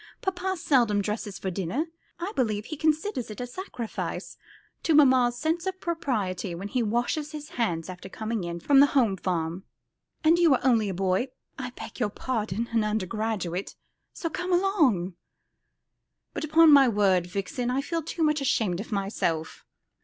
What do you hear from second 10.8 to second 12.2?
a boy I beg